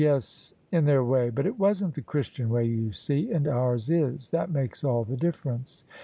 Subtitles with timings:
[0.01, 4.31] "Yes, in their way: but it wasn't the Christian way, you see: and oUrs is.
[4.31, 5.85] That makes all the difference."